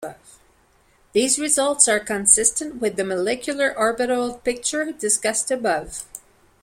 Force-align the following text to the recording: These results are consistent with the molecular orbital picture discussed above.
These 1.13 1.37
results 1.37 1.87
are 1.87 1.99
consistent 1.99 2.77
with 2.81 2.95
the 2.95 3.03
molecular 3.03 3.71
orbital 3.77 4.39
picture 4.39 4.91
discussed 4.91 5.51
above. 5.51 6.05